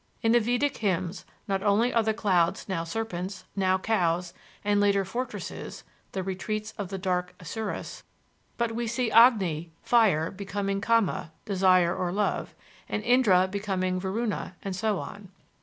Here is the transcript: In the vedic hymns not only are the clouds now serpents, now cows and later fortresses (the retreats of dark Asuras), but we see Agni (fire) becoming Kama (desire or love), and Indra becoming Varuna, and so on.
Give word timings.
In 0.23 0.31
the 0.31 0.39
vedic 0.39 0.77
hymns 0.77 1.25
not 1.47 1.61
only 1.61 1.93
are 1.93 2.01
the 2.01 2.11
clouds 2.15 2.67
now 2.67 2.83
serpents, 2.83 3.43
now 3.55 3.77
cows 3.77 4.33
and 4.63 4.79
later 4.79 5.05
fortresses 5.05 5.83
(the 6.13 6.23
retreats 6.23 6.73
of 6.79 6.89
dark 7.03 7.35
Asuras), 7.39 8.01
but 8.57 8.71
we 8.71 8.87
see 8.87 9.11
Agni 9.11 9.69
(fire) 9.83 10.31
becoming 10.31 10.81
Kama 10.81 11.31
(desire 11.45 11.95
or 11.95 12.11
love), 12.11 12.55
and 12.89 13.03
Indra 13.03 13.47
becoming 13.47 13.99
Varuna, 13.99 14.55
and 14.63 14.75
so 14.75 14.97
on. 14.97 15.29